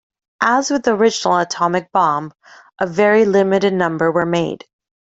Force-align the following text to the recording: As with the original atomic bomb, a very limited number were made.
As 0.41 0.71
with 0.71 0.81
the 0.85 0.95
original 0.95 1.37
atomic 1.37 1.91
bomb, 1.91 2.33
a 2.79 2.87
very 2.87 3.23
limited 3.23 3.71
number 3.75 4.11
were 4.11 4.25
made. 4.25 4.65